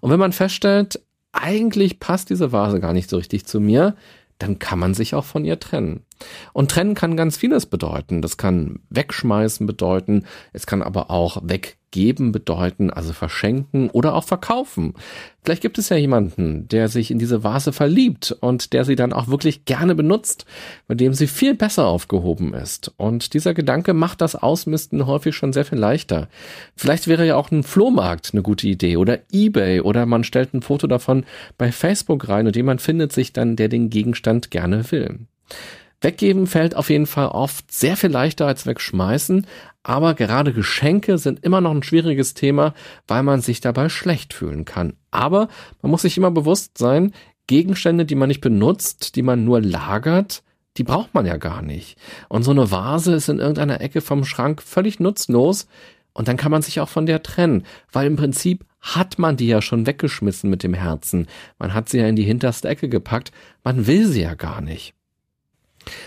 Und 0.00 0.10
wenn 0.10 0.18
man 0.18 0.32
feststellt, 0.32 1.00
eigentlich 1.32 2.00
passt 2.00 2.30
diese 2.30 2.50
Vase 2.50 2.80
gar 2.80 2.94
nicht 2.94 3.10
so 3.10 3.18
richtig 3.18 3.44
zu 3.44 3.60
mir, 3.60 3.94
dann 4.38 4.58
kann 4.58 4.78
man 4.78 4.94
sich 4.94 5.14
auch 5.14 5.24
von 5.24 5.44
ihr 5.44 5.60
trennen. 5.60 6.02
Und 6.52 6.70
trennen 6.70 6.94
kann 6.94 7.16
ganz 7.16 7.36
vieles 7.36 7.66
bedeuten. 7.66 8.22
Das 8.22 8.36
kann 8.36 8.80
wegschmeißen 8.90 9.66
bedeuten, 9.66 10.24
es 10.52 10.66
kann 10.66 10.82
aber 10.82 11.10
auch 11.10 11.42
weggeben 11.42 12.32
bedeuten, 12.32 12.90
also 12.90 13.12
verschenken 13.12 13.90
oder 13.90 14.14
auch 14.14 14.24
verkaufen. 14.24 14.94
Vielleicht 15.44 15.62
gibt 15.62 15.78
es 15.78 15.90
ja 15.90 15.96
jemanden, 15.96 16.66
der 16.68 16.88
sich 16.88 17.10
in 17.10 17.18
diese 17.18 17.44
Vase 17.44 17.72
verliebt 17.72 18.34
und 18.40 18.72
der 18.72 18.84
sie 18.84 18.96
dann 18.96 19.12
auch 19.12 19.28
wirklich 19.28 19.66
gerne 19.66 19.94
benutzt, 19.94 20.46
bei 20.88 20.94
dem 20.94 21.12
sie 21.12 21.26
viel 21.26 21.54
besser 21.54 21.86
aufgehoben 21.86 22.54
ist. 22.54 22.92
Und 22.96 23.34
dieser 23.34 23.52
Gedanke 23.52 23.92
macht 23.92 24.22
das 24.22 24.36
Ausmisten 24.36 25.06
häufig 25.06 25.36
schon 25.36 25.52
sehr 25.52 25.66
viel 25.66 25.78
leichter. 25.78 26.28
Vielleicht 26.74 27.08
wäre 27.08 27.26
ja 27.26 27.36
auch 27.36 27.50
ein 27.50 27.62
Flohmarkt 27.62 28.30
eine 28.32 28.42
gute 28.42 28.66
Idee 28.66 28.96
oder 28.96 29.18
eBay 29.30 29.80
oder 29.80 30.06
man 30.06 30.24
stellt 30.24 30.54
ein 30.54 30.62
Foto 30.62 30.86
davon 30.86 31.24
bei 31.58 31.70
Facebook 31.70 32.28
rein 32.28 32.46
und 32.46 32.56
jemand 32.56 32.80
findet 32.80 33.12
sich 33.12 33.32
dann, 33.32 33.54
der 33.54 33.68
den 33.68 33.90
Gegenstand 33.90 34.50
gerne 34.50 34.90
will. 34.90 35.20
Weggeben 36.04 36.46
fällt 36.46 36.76
auf 36.76 36.90
jeden 36.90 37.06
Fall 37.06 37.28
oft 37.28 37.72
sehr 37.72 37.96
viel 37.96 38.10
leichter 38.10 38.46
als 38.46 38.66
wegschmeißen, 38.66 39.46
aber 39.82 40.14
gerade 40.14 40.52
Geschenke 40.52 41.18
sind 41.18 41.42
immer 41.44 41.60
noch 41.60 41.72
ein 41.72 41.82
schwieriges 41.82 42.34
Thema, 42.34 42.74
weil 43.08 43.22
man 43.22 43.40
sich 43.40 43.60
dabei 43.60 43.88
schlecht 43.88 44.34
fühlen 44.34 44.64
kann. 44.64 44.94
Aber 45.10 45.48
man 45.82 45.90
muss 45.90 46.02
sich 46.02 46.16
immer 46.16 46.30
bewusst 46.30 46.78
sein, 46.78 47.12
Gegenstände, 47.46 48.04
die 48.04 48.14
man 48.14 48.28
nicht 48.28 48.40
benutzt, 48.40 49.16
die 49.16 49.22
man 49.22 49.44
nur 49.44 49.60
lagert, 49.60 50.42
die 50.76 50.84
braucht 50.84 51.14
man 51.14 51.26
ja 51.26 51.36
gar 51.36 51.62
nicht. 51.62 51.98
Und 52.28 52.42
so 52.42 52.50
eine 52.50 52.70
Vase 52.70 53.14
ist 53.14 53.28
in 53.28 53.38
irgendeiner 53.38 53.80
Ecke 53.80 54.00
vom 54.00 54.24
Schrank 54.24 54.62
völlig 54.62 55.00
nutzlos 55.00 55.68
und 56.12 56.28
dann 56.28 56.36
kann 56.36 56.50
man 56.50 56.62
sich 56.62 56.80
auch 56.80 56.88
von 56.88 57.06
der 57.06 57.22
trennen, 57.22 57.64
weil 57.92 58.06
im 58.06 58.16
Prinzip 58.16 58.64
hat 58.80 59.18
man 59.18 59.36
die 59.36 59.48
ja 59.48 59.62
schon 59.62 59.86
weggeschmissen 59.86 60.50
mit 60.50 60.62
dem 60.62 60.74
Herzen. 60.74 61.28
Man 61.58 61.74
hat 61.74 61.88
sie 61.88 61.98
ja 61.98 62.06
in 62.06 62.16
die 62.16 62.24
hinterste 62.24 62.68
Ecke 62.68 62.88
gepackt, 62.88 63.32
man 63.62 63.86
will 63.86 64.06
sie 64.06 64.22
ja 64.22 64.34
gar 64.34 64.60
nicht. 64.60 64.94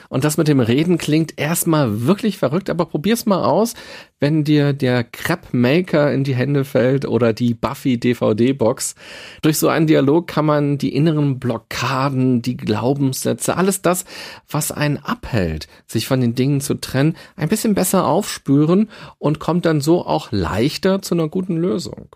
Und 0.10 0.24
das 0.24 0.38
mit 0.38 0.48
dem 0.48 0.60
Reden 0.60 0.98
klingt 0.98 1.40
erstmal 1.40 2.06
wirklich 2.06 2.38
verrückt, 2.38 2.70
aber 2.70 2.86
probier's 2.86 3.26
mal 3.26 3.44
aus, 3.44 3.74
wenn 4.20 4.44
dir 4.44 4.74
der 4.74 5.04
Crepe 5.04 5.56
Maker 5.56 6.12
in 6.14 6.24
die 6.24 6.36
Hände 6.36 6.66
fällt 6.66 7.06
oder 7.08 7.34
die 7.34 7.54
Buffy 7.54 8.00
DVD 8.00 8.54
Box. 8.54 8.96
Durch 9.42 9.58
so 9.58 9.68
einen 9.68 9.88
Dialog 9.88 10.28
kann 10.28 10.46
man 10.46 10.78
die 10.78 10.96
inneren 10.96 11.40
Blockaden, 11.40 12.42
die 12.42 12.58
Glaubenssätze, 12.58 13.58
alles 13.58 13.82
das, 13.82 14.06
was 14.50 14.72
einen 14.72 14.98
abhält, 14.98 15.68
sich 15.88 16.08
von 16.08 16.22
den 16.22 16.36
Dingen 16.36 16.62
zu 16.62 16.76
trennen, 16.76 17.16
ein 17.36 17.50
bisschen 17.50 17.76
besser 17.76 18.08
aufspüren 18.08 18.90
und 19.18 19.40
kommt 19.40 19.66
dann 19.66 19.82
so 19.82 20.06
auch 20.06 20.32
leichter 20.32 21.02
zu 21.02 21.16
einer 21.16 21.28
guten 21.28 21.58
Lösung. 21.58 22.10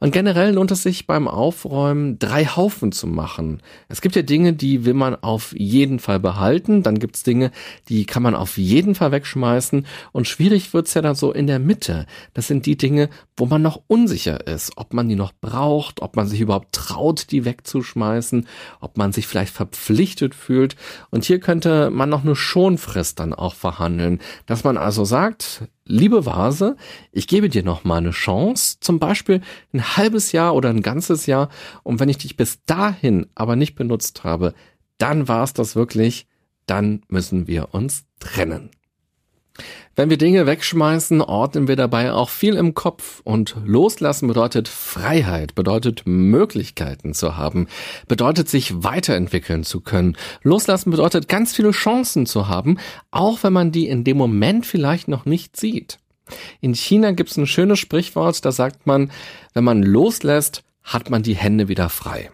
Und 0.00 0.12
generell 0.12 0.54
lohnt 0.54 0.70
es 0.70 0.82
sich 0.82 1.06
beim 1.06 1.28
Aufräumen, 1.28 2.18
drei 2.18 2.44
Haufen 2.46 2.92
zu 2.92 3.06
machen. 3.06 3.62
Es 3.88 4.00
gibt 4.00 4.16
ja 4.16 4.22
Dinge, 4.22 4.52
die 4.52 4.84
will 4.84 4.94
man 4.94 5.16
auf 5.16 5.54
jeden 5.56 5.98
Fall 5.98 6.20
behalten, 6.20 6.82
dann 6.82 6.98
gibt's 6.98 7.22
Dinge, 7.22 7.50
die 7.88 8.04
kann 8.04 8.22
man 8.22 8.34
auf 8.34 8.58
jeden 8.58 8.94
Fall 8.94 9.12
wegschmeißen 9.12 9.86
und 10.12 10.28
schwierig 10.28 10.72
wird's 10.74 10.94
ja 10.94 11.02
dann 11.02 11.14
so 11.14 11.32
in 11.32 11.46
der 11.46 11.58
Mitte. 11.58 12.06
Das 12.34 12.46
sind 12.46 12.66
die 12.66 12.76
Dinge, 12.76 13.08
wo 13.36 13.46
man 13.46 13.62
noch 13.62 13.82
unsicher 13.86 14.46
ist, 14.46 14.72
ob 14.76 14.94
man 14.94 15.08
die 15.08 15.14
noch 15.14 15.32
braucht, 15.40 16.02
ob 16.02 16.16
man 16.16 16.26
sich 16.26 16.40
überhaupt 16.40 16.72
traut, 16.72 17.30
die 17.30 17.44
wegzuschmeißen, 17.44 18.46
ob 18.80 18.96
man 18.96 19.12
sich 19.12 19.26
vielleicht 19.26 19.52
verpflichtet 19.52 20.34
fühlt. 20.34 20.76
Und 21.10 21.24
hier 21.24 21.40
könnte 21.40 21.90
man 21.90 22.08
noch 22.08 22.24
eine 22.24 22.36
Schonfrist 22.36 23.20
dann 23.20 23.32
auch 23.32 23.54
verhandeln, 23.54 24.20
dass 24.46 24.64
man 24.64 24.76
also 24.76 25.04
sagt, 25.04 25.62
liebe 25.88 26.26
Vase, 26.26 26.76
ich 27.10 27.26
gebe 27.26 27.48
dir 27.48 27.64
noch 27.64 27.82
mal 27.82 27.96
eine 27.96 28.10
Chance, 28.10 28.76
zum 28.80 28.98
Beispiel 28.98 29.40
ein 29.72 29.96
halbes 29.96 30.32
Jahr 30.32 30.54
oder 30.54 30.68
ein 30.70 30.82
ganzes 30.82 31.26
Jahr. 31.26 31.48
Und 31.82 31.98
wenn 31.98 32.08
ich 32.08 32.18
dich 32.18 32.36
bis 32.36 32.64
dahin 32.64 33.26
aber 33.34 33.56
nicht 33.56 33.74
benutzt 33.74 34.22
habe, 34.22 34.54
dann 34.98 35.26
war 35.26 35.42
es 35.42 35.52
das 35.54 35.74
wirklich, 35.74 36.26
dann 36.66 37.02
müssen 37.08 37.46
wir 37.46 37.74
uns 37.74 38.04
trennen. 38.20 38.70
Wenn 39.96 40.10
wir 40.10 40.16
Dinge 40.16 40.46
wegschmeißen, 40.46 41.20
ordnen 41.20 41.66
wir 41.66 41.74
dabei 41.74 42.12
auch 42.12 42.30
viel 42.30 42.54
im 42.54 42.74
Kopf 42.74 43.20
und 43.24 43.56
loslassen 43.64 44.28
bedeutet 44.28 44.68
Freiheit, 44.68 45.56
bedeutet 45.56 46.02
Möglichkeiten 46.06 47.14
zu 47.14 47.36
haben, 47.36 47.66
bedeutet 48.06 48.48
sich 48.48 48.84
weiterentwickeln 48.84 49.64
zu 49.64 49.80
können. 49.80 50.16
Loslassen 50.42 50.90
bedeutet 50.90 51.28
ganz 51.28 51.54
viele 51.54 51.72
Chancen 51.72 52.26
zu 52.26 52.46
haben, 52.46 52.78
auch 53.10 53.42
wenn 53.42 53.52
man 53.52 53.72
die 53.72 53.88
in 53.88 54.04
dem 54.04 54.16
Moment 54.16 54.66
vielleicht 54.66 55.08
noch 55.08 55.24
nicht 55.24 55.56
sieht. 55.56 55.98
In 56.60 56.74
China 56.74 57.10
gibt 57.12 57.30
es 57.30 57.36
ein 57.36 57.46
schönes 57.46 57.78
Sprichwort, 57.78 58.44
da 58.44 58.52
sagt 58.52 58.86
man, 58.86 59.10
wenn 59.54 59.64
man 59.64 59.82
loslässt, 59.82 60.62
hat 60.84 61.10
man 61.10 61.22
die 61.22 61.36
Hände 61.36 61.68
wieder 61.68 61.88
frei. 61.88 62.30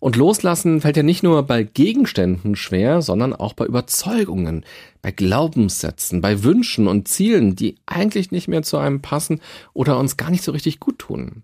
Und 0.00 0.16
loslassen 0.16 0.80
fällt 0.80 0.96
ja 0.96 1.02
nicht 1.02 1.22
nur 1.22 1.42
bei 1.42 1.62
Gegenständen 1.62 2.56
schwer, 2.56 3.02
sondern 3.02 3.32
auch 3.32 3.52
bei 3.52 3.66
Überzeugungen, 3.66 4.64
bei 5.02 5.10
Glaubenssätzen, 5.10 6.20
bei 6.20 6.42
Wünschen 6.42 6.88
und 6.88 7.08
Zielen, 7.08 7.56
die 7.56 7.76
eigentlich 7.86 8.30
nicht 8.30 8.48
mehr 8.48 8.62
zu 8.62 8.78
einem 8.78 9.02
passen 9.02 9.40
oder 9.72 9.98
uns 9.98 10.16
gar 10.16 10.30
nicht 10.30 10.44
so 10.44 10.52
richtig 10.52 10.80
gut 10.80 10.98
tun. 10.98 11.42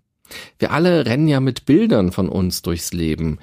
Wir 0.59 0.71
alle 0.71 1.05
rennen 1.05 1.27
ja 1.27 1.39
mit 1.39 1.65
Bildern 1.65 2.11
von 2.11 2.29
uns 2.29 2.61
durchs 2.61 2.93
Leben, 2.93 3.39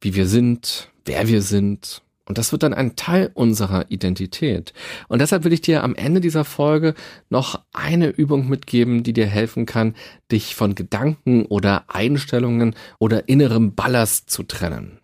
wie 0.00 0.14
wir 0.14 0.26
sind, 0.26 0.90
wer 1.04 1.28
wir 1.28 1.42
sind, 1.42 2.02
und 2.28 2.38
das 2.38 2.52
wird 2.52 2.62
dann 2.62 2.74
ein 2.74 2.94
Teil 2.94 3.30
unserer 3.34 3.90
Identität. 3.90 4.74
Und 5.08 5.20
deshalb 5.20 5.44
will 5.44 5.52
ich 5.52 5.62
dir 5.62 5.82
am 5.82 5.94
Ende 5.94 6.20
dieser 6.20 6.44
Folge 6.44 6.94
noch 7.30 7.64
eine 7.72 8.08
Übung 8.08 8.48
mitgeben, 8.48 9.02
die 9.02 9.14
dir 9.14 9.26
helfen 9.26 9.64
kann, 9.66 9.94
dich 10.30 10.54
von 10.54 10.74
Gedanken 10.74 11.46
oder 11.46 11.84
Einstellungen 11.88 12.74
oder 12.98 13.28
innerem 13.28 13.74
Ballast 13.74 14.30
zu 14.30 14.42
trennen. 14.42 15.00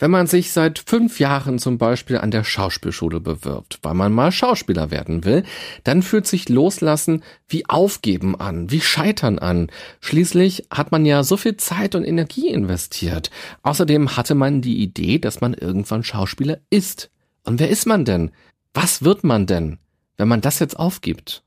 Wenn 0.00 0.10
man 0.10 0.26
sich 0.26 0.52
seit 0.52 0.78
fünf 0.78 1.20
Jahren 1.20 1.58
zum 1.58 1.76
Beispiel 1.76 2.16
an 2.16 2.30
der 2.30 2.42
Schauspielschule 2.42 3.20
bewirbt, 3.20 3.80
weil 3.82 3.92
man 3.92 4.14
mal 4.14 4.32
Schauspieler 4.32 4.90
werden 4.90 5.26
will, 5.26 5.44
dann 5.84 6.02
fühlt 6.02 6.26
sich 6.26 6.48
Loslassen 6.48 7.22
wie 7.46 7.68
Aufgeben 7.68 8.34
an, 8.34 8.70
wie 8.70 8.80
Scheitern 8.80 9.38
an. 9.38 9.70
Schließlich 10.00 10.64
hat 10.70 10.90
man 10.90 11.04
ja 11.04 11.22
so 11.22 11.36
viel 11.36 11.58
Zeit 11.58 11.94
und 11.94 12.04
Energie 12.04 12.48
investiert. 12.48 13.30
Außerdem 13.62 14.16
hatte 14.16 14.34
man 14.34 14.62
die 14.62 14.78
Idee, 14.78 15.18
dass 15.18 15.42
man 15.42 15.52
irgendwann 15.52 16.02
Schauspieler 16.02 16.60
ist. 16.70 17.10
Und 17.44 17.60
wer 17.60 17.68
ist 17.68 17.86
man 17.86 18.06
denn? 18.06 18.30
Was 18.72 19.04
wird 19.04 19.22
man 19.22 19.44
denn, 19.44 19.78
wenn 20.16 20.28
man 20.28 20.40
das 20.40 20.60
jetzt 20.60 20.78
aufgibt? 20.78 21.42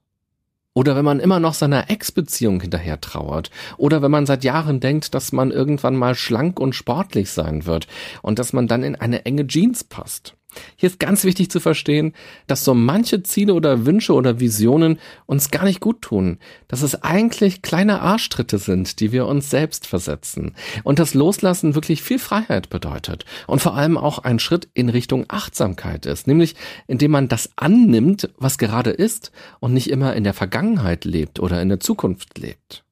Oder 0.76 0.96
wenn 0.96 1.06
man 1.06 1.20
immer 1.20 1.40
noch 1.40 1.54
seiner 1.54 1.90
Ex-Beziehung 1.90 2.60
hinterher 2.60 3.00
trauert. 3.00 3.52
Oder 3.78 4.02
wenn 4.02 4.12
man 4.12 4.26
seit 4.26 4.44
Jahren 4.44 4.80
denkt, 4.80 5.14
dass 5.14 5.32
man 5.32 5.52
irgendwann 5.52 5.96
mal 5.96 6.16
schlank 6.16 6.60
und 6.60 6.74
sportlich 6.74 7.30
sein 7.30 7.66
wird 7.66 7.88
und 8.22 8.40
dass 8.40 8.54
man 8.54 8.68
dann 8.68 8.84
in 8.84 8.96
eine 8.96 9.26
enge 9.26 9.46
Jeans 9.46 9.84
passt. 9.84 10.36
Hier 10.76 10.90
ist 10.90 11.00
ganz 11.00 11.24
wichtig 11.24 11.50
zu 11.50 11.60
verstehen, 11.60 12.14
dass 12.48 12.64
so 12.64 12.74
manche 12.74 13.24
Ziele 13.24 13.54
oder 13.54 13.86
Wünsche 13.86 14.14
oder 14.14 14.40
Visionen 14.40 15.00
uns 15.26 15.52
gar 15.52 15.66
nicht 15.66 15.80
gut 15.80 16.02
tun, 16.02 16.40
dass 16.68 16.82
es 16.82 17.04
eigentlich 17.04 17.62
kleine 17.62 18.02
Arschtritte 18.02 18.58
sind, 18.58 19.00
die 19.00 19.12
wir 19.12 19.28
uns 19.28 19.50
selbst 19.50 19.88
versetzen 19.88 20.56
und 20.84 21.00
das 21.00 21.14
Loslassen 21.14 21.76
wirklich 21.76 22.02
viel 22.02 22.20
Freiheit 22.20 22.70
bedeutet 22.70 23.26
und 23.48 23.62
vor 23.62 23.76
allem 23.76 23.98
auch 23.98 24.20
ein 24.20 24.40
Schritt 24.40 24.70
in 24.74 24.90
Richtung 24.90 25.26
Achtsamkeit 25.28 26.06
ist, 26.06 26.28
nämlich 26.28 26.56
indem 26.88 27.12
man 27.12 27.28
das 27.28 27.50
annimmt, 27.56 28.30
was 28.38 28.58
gerade 28.58 28.92
ist 28.92 29.32
und 29.60 29.74
nicht 29.74 29.90
immer 29.90 30.16
in 30.16 30.24
der 30.24 30.34
Vergangenheit 30.34 31.06
lebt 31.06 31.40
oder 31.40 31.62
in 31.62 31.70
der 31.70 31.80
Zukunft 31.80 32.38
lebt. 32.38 32.84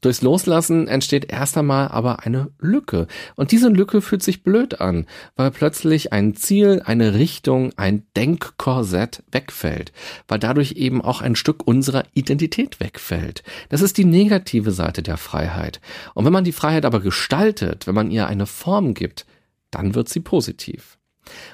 Durchs 0.00 0.22
Loslassen 0.22 0.88
entsteht 0.88 1.30
erst 1.30 1.56
einmal 1.56 1.88
aber 1.88 2.24
eine 2.24 2.50
Lücke. 2.58 3.06
Und 3.36 3.52
diese 3.52 3.68
Lücke 3.68 4.02
fühlt 4.02 4.22
sich 4.22 4.42
blöd 4.42 4.80
an, 4.80 5.06
weil 5.36 5.50
plötzlich 5.50 6.12
ein 6.12 6.34
Ziel, 6.34 6.82
eine 6.84 7.14
Richtung, 7.14 7.72
ein 7.76 8.04
Denkkorsett 8.16 9.22
wegfällt, 9.30 9.92
weil 10.28 10.38
dadurch 10.38 10.72
eben 10.72 11.02
auch 11.02 11.20
ein 11.20 11.36
Stück 11.36 11.66
unserer 11.66 12.04
Identität 12.14 12.80
wegfällt. 12.80 13.42
Das 13.68 13.82
ist 13.82 13.98
die 13.98 14.04
negative 14.04 14.72
Seite 14.72 15.02
der 15.02 15.16
Freiheit. 15.16 15.80
Und 16.14 16.24
wenn 16.24 16.32
man 16.32 16.44
die 16.44 16.52
Freiheit 16.52 16.84
aber 16.84 17.00
gestaltet, 17.00 17.86
wenn 17.86 17.94
man 17.94 18.10
ihr 18.10 18.26
eine 18.26 18.46
Form 18.46 18.94
gibt, 18.94 19.26
dann 19.70 19.94
wird 19.94 20.08
sie 20.08 20.20
positiv. 20.20 20.98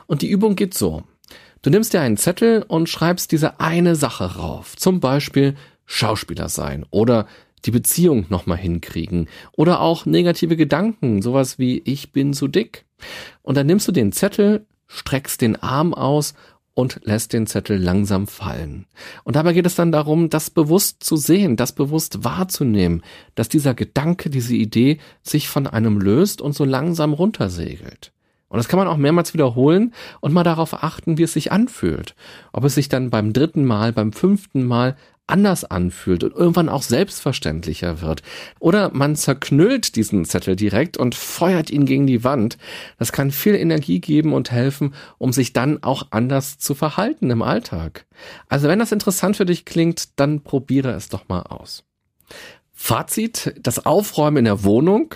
Und 0.06 0.22
die 0.22 0.30
Übung 0.30 0.56
geht 0.56 0.74
so. 0.74 1.04
Du 1.62 1.70
nimmst 1.70 1.92
dir 1.92 2.00
einen 2.00 2.16
Zettel 2.16 2.62
und 2.62 2.88
schreibst 2.88 3.32
diese 3.32 3.60
eine 3.60 3.96
Sache 3.96 4.36
rauf. 4.36 4.76
Zum 4.76 5.00
Beispiel 5.00 5.56
Schauspieler 5.84 6.48
sein 6.48 6.84
oder 6.90 7.26
die 7.66 7.70
Beziehung 7.70 8.26
nochmal 8.28 8.58
hinkriegen. 8.58 9.28
Oder 9.52 9.80
auch 9.80 10.06
negative 10.06 10.56
Gedanken, 10.56 11.22
sowas 11.22 11.58
wie 11.58 11.82
ich 11.84 12.12
bin 12.12 12.32
zu 12.32 12.48
dick. 12.48 12.86
Und 13.42 13.56
dann 13.56 13.66
nimmst 13.66 13.86
du 13.88 13.92
den 13.92 14.12
Zettel, 14.12 14.66
streckst 14.86 15.40
den 15.40 15.56
Arm 15.56 15.92
aus 15.92 16.34
und 16.74 17.00
lässt 17.04 17.32
den 17.32 17.46
Zettel 17.46 17.78
langsam 17.78 18.26
fallen. 18.26 18.86
Und 19.24 19.36
dabei 19.36 19.54
geht 19.54 19.66
es 19.66 19.74
dann 19.74 19.92
darum, 19.92 20.28
das 20.28 20.50
bewusst 20.50 21.02
zu 21.02 21.16
sehen, 21.16 21.56
das 21.56 21.72
bewusst 21.72 22.22
wahrzunehmen, 22.22 23.02
dass 23.34 23.48
dieser 23.48 23.74
Gedanke, 23.74 24.28
diese 24.28 24.54
Idee 24.54 24.98
sich 25.22 25.48
von 25.48 25.66
einem 25.66 25.98
löst 25.98 26.42
und 26.42 26.54
so 26.54 26.64
langsam 26.64 27.14
runtersegelt. 27.14 28.12
Und 28.48 28.58
das 28.58 28.68
kann 28.68 28.78
man 28.78 28.88
auch 28.88 28.98
mehrmals 28.98 29.34
wiederholen 29.34 29.92
und 30.20 30.32
mal 30.32 30.44
darauf 30.44 30.82
achten, 30.82 31.18
wie 31.18 31.24
es 31.24 31.32
sich 31.32 31.50
anfühlt. 31.50 32.14
Ob 32.52 32.64
es 32.64 32.74
sich 32.74 32.88
dann 32.88 33.10
beim 33.10 33.32
dritten 33.32 33.64
Mal, 33.64 33.92
beim 33.92 34.12
fünften 34.12 34.64
Mal 34.64 34.96
anders 35.26 35.64
anfühlt 35.64 36.24
und 36.24 36.34
irgendwann 36.34 36.68
auch 36.68 36.82
selbstverständlicher 36.82 38.00
wird. 38.00 38.22
Oder 38.58 38.90
man 38.92 39.16
zerknüllt 39.16 39.96
diesen 39.96 40.24
Zettel 40.24 40.56
direkt 40.56 40.96
und 40.96 41.14
feuert 41.14 41.70
ihn 41.70 41.86
gegen 41.86 42.06
die 42.06 42.24
Wand. 42.24 42.58
Das 42.98 43.12
kann 43.12 43.30
viel 43.30 43.54
Energie 43.54 44.00
geben 44.00 44.32
und 44.32 44.50
helfen, 44.50 44.94
um 45.18 45.32
sich 45.32 45.52
dann 45.52 45.82
auch 45.82 46.08
anders 46.10 46.58
zu 46.58 46.74
verhalten 46.74 47.30
im 47.30 47.42
Alltag. 47.42 48.06
Also 48.48 48.68
wenn 48.68 48.78
das 48.78 48.92
interessant 48.92 49.36
für 49.36 49.46
dich 49.46 49.64
klingt, 49.64 50.18
dann 50.18 50.42
probiere 50.42 50.92
es 50.92 51.08
doch 51.08 51.28
mal 51.28 51.42
aus. 51.42 51.84
Fazit, 52.78 53.54
das 53.58 53.86
Aufräumen 53.86 54.36
in 54.36 54.44
der 54.44 54.62
Wohnung 54.62 55.14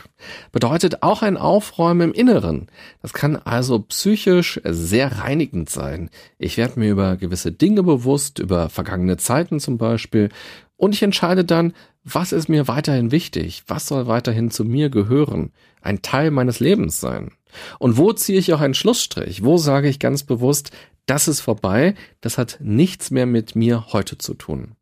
bedeutet 0.50 1.02
auch 1.02 1.21
ein 1.21 1.37
Aufräumen 1.37 2.00
im 2.00 2.12
Inneren. 2.14 2.69
Das 3.02 3.12
kann 3.12 3.37
also 3.37 3.81
psychisch 3.81 4.61
sehr 4.64 5.19
reinigend 5.19 5.69
sein. 5.69 6.09
Ich 6.38 6.57
werde 6.57 6.81
mir 6.81 6.90
über 6.90 7.17
gewisse 7.17 7.52
Dinge 7.52 7.83
bewusst, 7.83 8.38
über 8.38 8.71
vergangene 8.71 9.19
Zeiten 9.19 9.61
zum 9.61 9.76
Beispiel, 9.76 10.31
und 10.79 10.95
ich 10.95 11.02
entscheide 11.02 11.45
dann, 11.45 11.75
was 12.02 12.33
ist 12.33 12.49
mir 12.49 12.67
weiterhin 12.67 13.12
wichtig, 13.12 13.64
was 13.67 13.87
soll 13.87 14.07
weiterhin 14.07 14.50
zu 14.50 14.64
mir 14.64 14.88
gehören, 14.88 15.52
ein 15.83 16.00
Teil 16.00 16.31
meines 16.31 16.59
Lebens 16.59 16.99
sein. 16.99 17.33
Und 17.79 17.99
wo 17.99 18.14
ziehe 18.14 18.38
ich 18.38 18.55
auch 18.55 18.61
einen 18.62 18.73
Schlussstrich? 18.73 19.45
Wo 19.45 19.59
sage 19.59 19.90
ich 19.90 19.99
ganz 19.99 20.23
bewusst, 20.23 20.71
das 21.05 21.29
ist 21.29 21.40
vorbei, 21.40 21.95
das 22.23 22.38
hat 22.38 22.57
nichts 22.62 23.11
mehr 23.11 23.26
mit 23.26 23.55
mir 23.55 23.93
heute 23.93 24.17
zu 24.17 24.33
tun. 24.33 24.76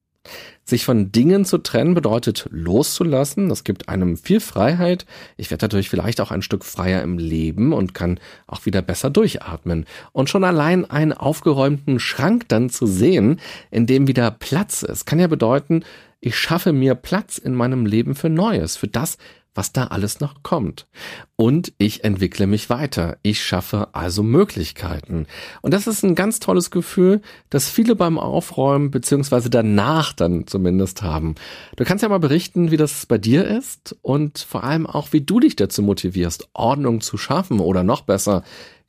Sich 0.68 0.84
von 0.84 1.10
Dingen 1.12 1.46
zu 1.46 1.56
trennen 1.56 1.94
bedeutet 1.94 2.46
loszulassen. 2.50 3.48
Das 3.48 3.64
gibt 3.64 3.88
einem 3.88 4.18
viel 4.18 4.38
Freiheit. 4.38 5.06
Ich 5.38 5.50
werde 5.50 5.66
dadurch 5.66 5.88
vielleicht 5.88 6.20
auch 6.20 6.30
ein 6.30 6.42
Stück 6.42 6.62
freier 6.62 7.00
im 7.00 7.16
Leben 7.16 7.72
und 7.72 7.94
kann 7.94 8.20
auch 8.46 8.66
wieder 8.66 8.82
besser 8.82 9.08
durchatmen. 9.08 9.86
Und 10.12 10.28
schon 10.28 10.44
allein 10.44 10.84
einen 10.84 11.14
aufgeräumten 11.14 11.98
Schrank 11.98 12.48
dann 12.48 12.68
zu 12.68 12.86
sehen, 12.86 13.40
in 13.70 13.86
dem 13.86 14.08
wieder 14.08 14.30
Platz 14.30 14.82
ist, 14.82 15.06
kann 15.06 15.18
ja 15.18 15.26
bedeuten, 15.26 15.84
ich 16.20 16.36
schaffe 16.36 16.74
mir 16.74 16.94
Platz 16.94 17.38
in 17.38 17.54
meinem 17.54 17.86
Leben 17.86 18.14
für 18.14 18.28
Neues, 18.28 18.76
für 18.76 18.88
das, 18.88 19.16
was 19.58 19.72
da 19.72 19.88
alles 19.88 20.20
noch 20.20 20.44
kommt. 20.44 20.86
Und 21.34 21.72
ich 21.78 22.04
entwickle 22.04 22.46
mich 22.46 22.70
weiter. 22.70 23.18
Ich 23.22 23.42
schaffe 23.42 23.88
also 23.92 24.22
Möglichkeiten. 24.22 25.26
Und 25.62 25.74
das 25.74 25.88
ist 25.88 26.04
ein 26.04 26.14
ganz 26.14 26.38
tolles 26.38 26.70
Gefühl, 26.70 27.22
das 27.50 27.68
viele 27.68 27.96
beim 27.96 28.20
Aufräumen 28.20 28.92
beziehungsweise 28.92 29.50
danach 29.50 30.12
dann 30.12 30.46
zumindest 30.46 31.02
haben. 31.02 31.34
Du 31.74 31.84
kannst 31.84 32.04
ja 32.04 32.08
mal 32.08 32.20
berichten, 32.20 32.70
wie 32.70 32.76
das 32.76 33.04
bei 33.06 33.18
dir 33.18 33.48
ist 33.48 33.96
und 34.00 34.38
vor 34.38 34.62
allem 34.62 34.86
auch, 34.86 35.12
wie 35.12 35.22
du 35.22 35.40
dich 35.40 35.56
dazu 35.56 35.82
motivierst, 35.82 36.50
Ordnung 36.52 37.00
zu 37.00 37.18
schaffen 37.18 37.58
oder 37.58 37.82
noch 37.82 38.02
besser, 38.02 38.44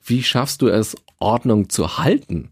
wie 0.06 0.22
schaffst 0.22 0.62
du 0.62 0.68
es, 0.68 0.96
Ordnung 1.18 1.70
zu 1.70 1.98
halten? 1.98 2.52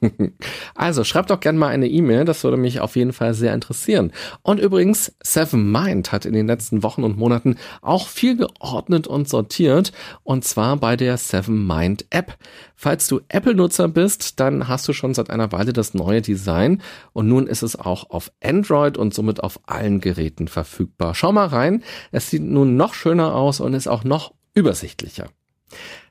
also 0.74 1.04
schreib 1.04 1.26
doch 1.26 1.40
gerne 1.40 1.58
mal 1.58 1.68
eine 1.68 1.88
E-Mail, 1.88 2.24
das 2.24 2.44
würde 2.44 2.56
mich 2.56 2.80
auf 2.80 2.96
jeden 2.96 3.12
Fall 3.12 3.34
sehr 3.34 3.54
interessieren. 3.54 4.12
Und 4.42 4.60
übrigens, 4.60 5.14
Seven 5.22 5.70
Mind 5.70 6.12
hat 6.12 6.24
in 6.24 6.32
den 6.32 6.46
letzten 6.46 6.82
Wochen 6.82 7.04
und 7.04 7.16
Monaten 7.16 7.56
auch 7.82 8.08
viel 8.08 8.36
geordnet 8.36 9.06
und 9.06 9.28
sortiert, 9.28 9.92
und 10.22 10.44
zwar 10.44 10.76
bei 10.76 10.96
der 10.96 11.16
Seven 11.16 11.66
Mind 11.66 12.06
App. 12.10 12.36
Falls 12.76 13.08
du 13.08 13.20
Apple-Nutzer 13.28 13.88
bist, 13.88 14.38
dann 14.40 14.68
hast 14.68 14.86
du 14.86 14.92
schon 14.92 15.14
seit 15.14 15.30
einer 15.30 15.50
Weile 15.52 15.72
das 15.72 15.94
neue 15.94 16.22
Design 16.22 16.82
und 17.12 17.28
nun 17.28 17.46
ist 17.46 17.62
es 17.62 17.76
auch 17.76 18.10
auf 18.10 18.30
Android 18.42 18.96
und 18.96 19.14
somit 19.14 19.42
auf 19.42 19.58
allen 19.66 20.00
Geräten 20.00 20.48
verfügbar. 20.48 21.14
Schau 21.14 21.32
mal 21.32 21.46
rein, 21.46 21.82
es 22.12 22.30
sieht 22.30 22.42
nun 22.42 22.76
noch 22.76 22.94
schöner 22.94 23.34
aus 23.34 23.60
und 23.60 23.74
ist 23.74 23.88
auch 23.88 24.04
noch 24.04 24.32
übersichtlicher. 24.54 25.28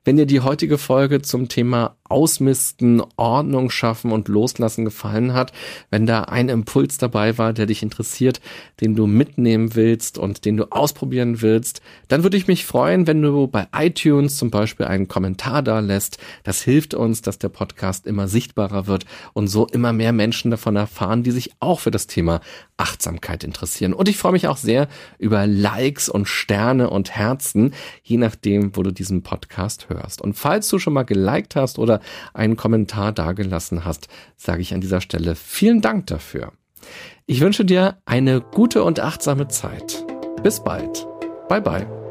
Wenn 0.04 0.16
dir 0.16 0.26
die 0.26 0.40
heutige 0.40 0.78
Folge 0.78 1.22
zum 1.22 1.50
Thema 1.50 1.97
Ausmisten, 2.10 3.02
Ordnung 3.16 3.70
schaffen 3.70 4.12
und 4.12 4.28
Loslassen 4.28 4.86
gefallen 4.86 5.34
hat, 5.34 5.54
wenn 5.90 6.06
da 6.06 6.24
ein 6.24 6.50
Impuls 6.50 6.98
dabei 6.98 7.38
war, 7.38 7.54
der 7.54 7.66
dich 7.66 7.84
interessiert, 7.84 8.42
den 8.82 8.96
du 8.96 9.08
mitnehmen 9.08 9.76
willst 9.76 10.18
und 10.18 10.46
den 10.46 10.58
du 10.58 10.72
ausprobieren 10.72 11.42
willst, 11.42 11.82
dann 12.08 12.24
würde 12.24 12.38
ich 12.38 12.48
mich 12.48 12.66
freuen, 12.66 13.08
wenn 13.08 13.22
du 13.22 13.48
bei 13.48 13.68
iTunes 13.76 14.38
zum 14.38 14.52
Beispiel 14.52 14.86
einen 14.86 15.08
Kommentar 15.08 15.62
da 15.62 15.80
lässt. 15.80 16.18
Das 16.44 16.62
hilft 16.62 16.94
uns, 16.94 17.22
dass 17.22 17.40
der 17.40 17.50
Podcast 17.50 18.08
immer 18.08 18.28
sichtbarer 18.28 18.88
wird 18.88 19.06
und 19.34 19.48
so 19.48 19.68
immer 19.68 19.94
mehr 19.94 20.14
Menschen 20.14 20.52
davon 20.52 20.76
erfahren, 20.76 21.24
die 21.24 21.32
sich 21.32 21.52
auch 21.60 21.80
für 21.80 21.92
das 21.92 22.08
Thema 22.08 22.42
Achtsamkeit 22.78 23.44
interessieren. 23.44 23.94
Und 23.94 24.08
ich 24.08 24.18
freue 24.18 24.32
mich 24.34 24.48
auch 24.48 24.58
sehr 24.58 24.88
über 25.18 25.48
Likes 25.48 26.10
und 26.10 26.28
Sterne 26.28 26.90
und 26.90 27.12
Herzen, 27.12 27.74
je 28.04 28.18
nachdem, 28.18 28.76
wo 28.76 28.84
du 28.84 28.92
diesen 28.92 29.24
Podcast 29.24 29.90
hörst. 29.90 30.22
Und 30.22 30.34
falls 30.34 30.70
du 30.70 30.80
schon 30.80 30.94
mal 30.94 31.04
geliked 31.04 31.56
hast 31.56 31.80
oder 31.98 32.02
einen 32.34 32.56
Kommentar 32.56 33.12
dagelassen 33.12 33.86
hast, 33.86 34.08
sage 34.36 34.62
ich 34.62 34.74
an 34.74 34.82
dieser 34.82 35.02
Stelle 35.02 35.36
vielen 35.36 35.82
Dank 35.82 36.08
dafür. 36.08 36.52
Ich 37.26 37.42
wünsche 37.42 37.66
dir 37.66 37.98
eine 38.06 38.42
gute 38.42 38.84
und 38.84 39.00
achtsame 39.00 39.48
Zeit. 39.48 40.06
Bis 40.44 40.64
bald. 40.64 41.06
Bye 41.50 41.62
bye. 41.62 42.07